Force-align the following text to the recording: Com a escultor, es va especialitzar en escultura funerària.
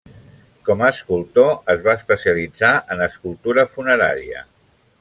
Com 0.69 0.79
a 0.85 0.87
escultor, 0.93 1.51
es 1.75 1.83
va 1.89 1.95
especialitzar 1.99 2.71
en 2.95 3.05
escultura 3.09 3.67
funerària. 3.75 4.43